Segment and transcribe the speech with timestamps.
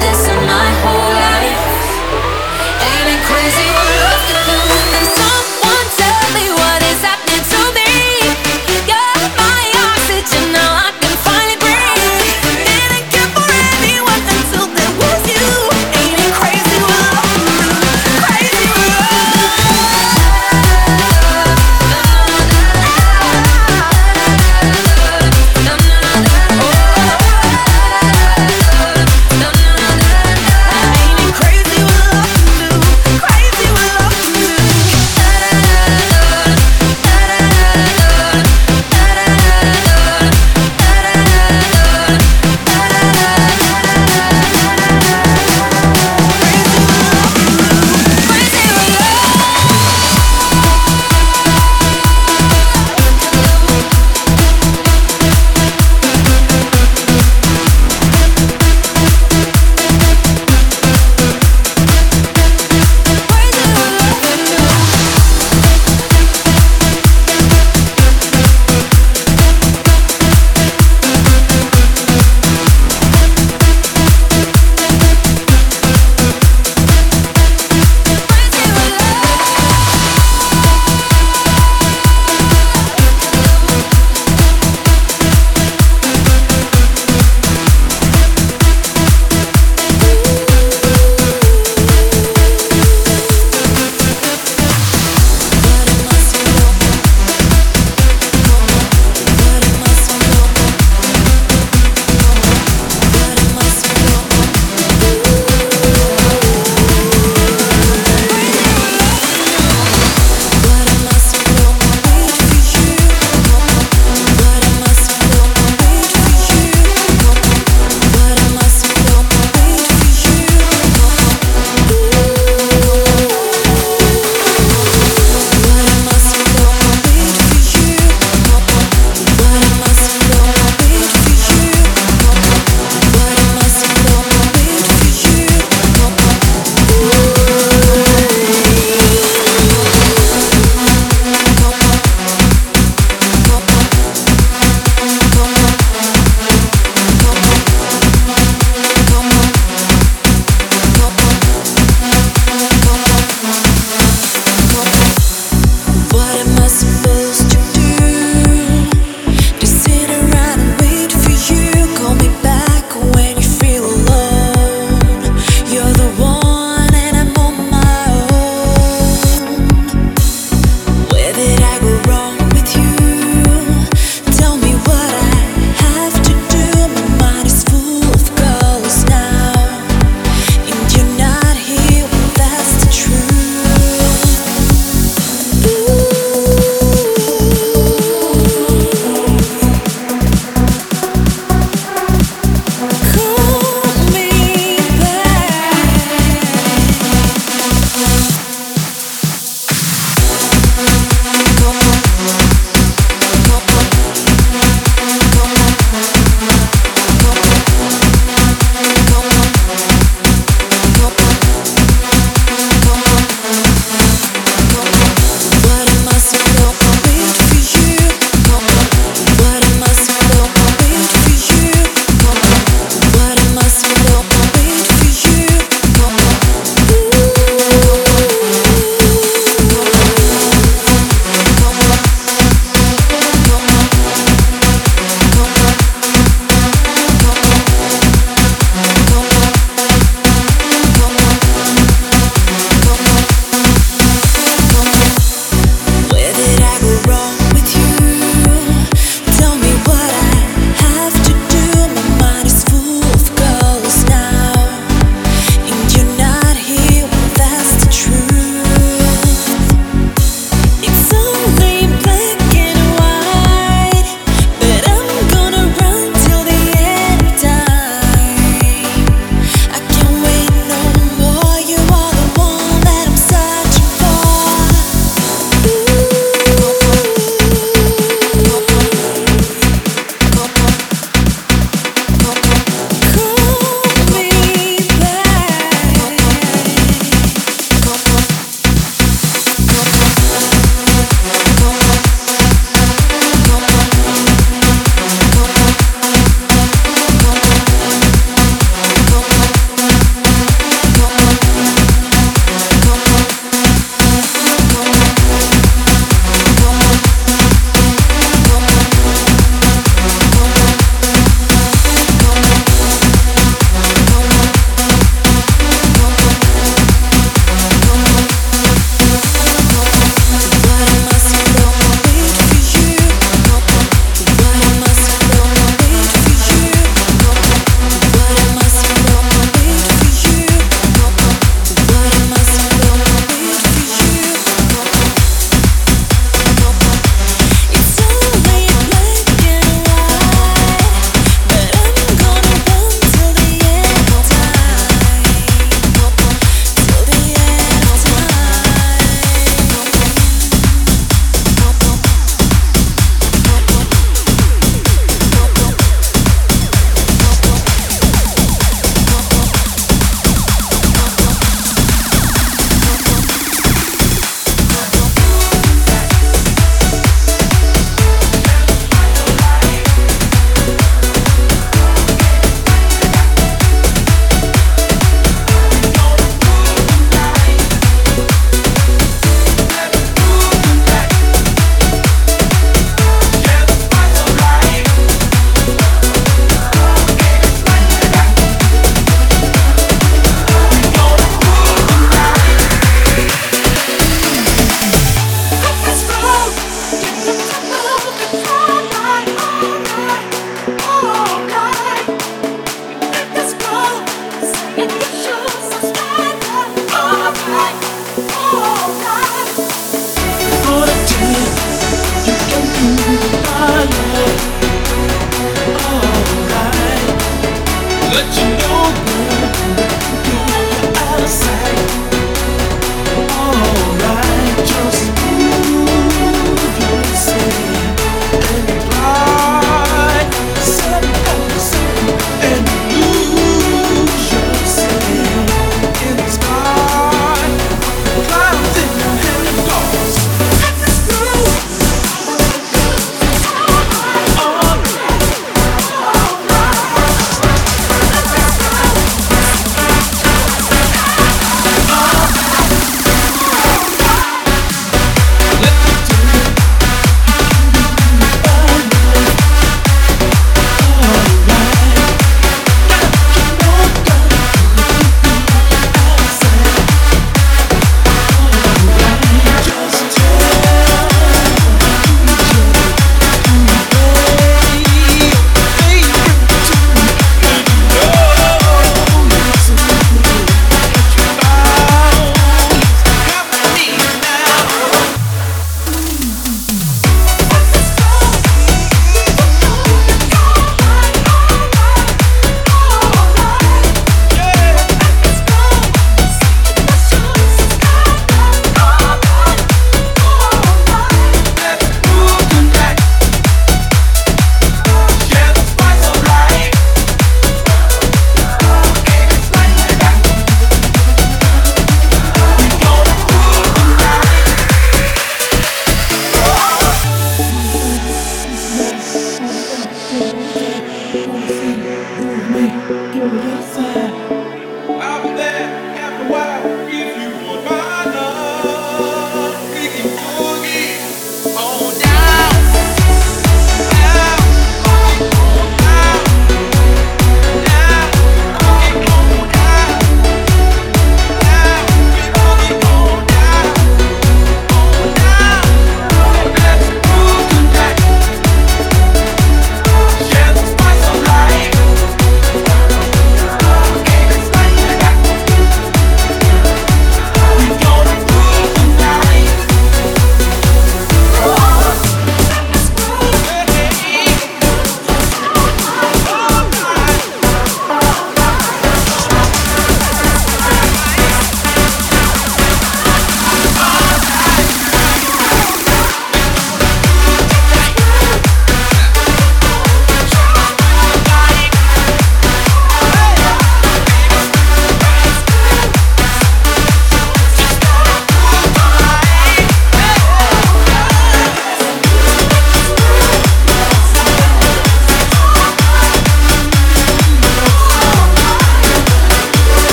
[0.00, 0.31] This.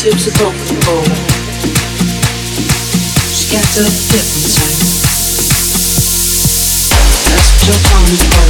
[0.00, 1.04] sips a broken bowl.
[3.36, 3.76] She gets.
[3.76, 4.00] That's
[7.52, 8.48] what your tongue is for.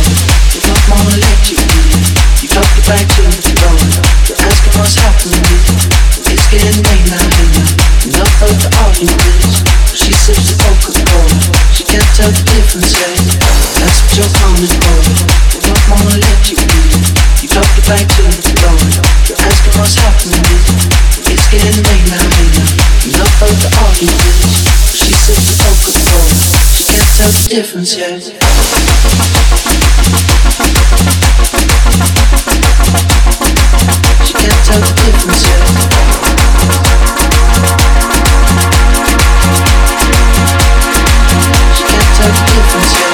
[0.54, 2.06] You don't wanna let you in.
[2.38, 3.74] You drop it back to the floor.
[4.30, 5.42] You're asking what's happening.
[6.30, 7.66] It's getting late now, hey now.
[8.06, 9.66] Enough of the arguments.
[9.90, 11.34] She sips a broken bowl.
[11.74, 13.10] She can't tell the difference, yeah.
[13.82, 15.02] That's what your tongue is for.
[15.50, 17.90] You don't wanna let you in to the
[19.42, 20.38] Asking what's happening.
[21.26, 22.22] It's getting late now.
[23.18, 24.70] No further arguments.
[24.94, 25.58] She says.
[26.70, 28.22] She can't tell the difference yet.
[34.26, 35.66] She can't tell the difference yet.
[41.74, 43.09] She can't tell the difference yet.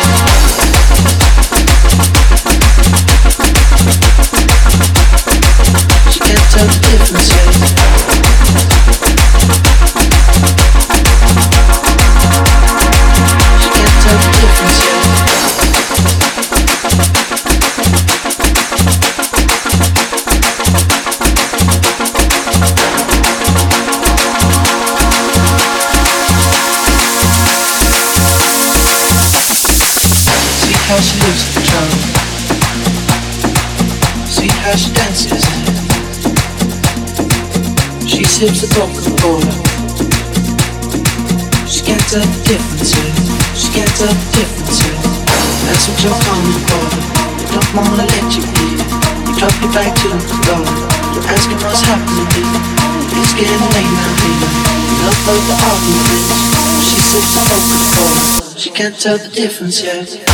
[30.97, 31.91] how she lifts the drum.
[34.25, 35.45] See how she dances.
[38.09, 39.53] She sips the Coca-Cola.
[41.69, 42.97] She can't tell the difference.
[43.53, 44.81] She can't tell the difference.
[45.69, 46.85] That's what you're coming for.
[47.45, 48.81] You don't wanna let you be.
[49.29, 50.65] You drop your back to the floor.
[51.13, 52.25] You're asking what's happening.
[53.21, 54.49] It's getting late now, baby.
[54.97, 56.25] Enough of the arguments.
[56.89, 58.57] She sips the Coca-Cola.
[58.57, 60.26] She can't tell the difference yet.